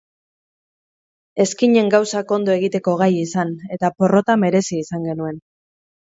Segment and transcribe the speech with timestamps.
[1.43, 5.39] Ez ginen gauzak ondo egiteko gai izan, eta porrota merezi izan genuen.